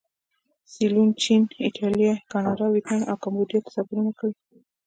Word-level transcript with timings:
سیلون، 0.71 1.09
چین، 1.21 1.41
ایټالیې، 1.65 2.11
کاناډا، 2.31 2.65
ویتنام 2.69 3.01
او 3.11 3.15
کمبودیا 3.23 3.59
ته 3.65 3.69
سفرونه 3.75 4.11
کړي. 4.19 4.33